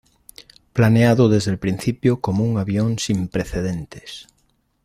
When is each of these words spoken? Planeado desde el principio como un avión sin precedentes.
Planeado 0.73 1.29
desde 1.29 1.51
el 1.51 1.59
principio 1.59 2.21
como 2.21 2.43
un 2.43 2.57
avión 2.57 2.97
sin 2.97 3.27
precedentes. 3.27 4.25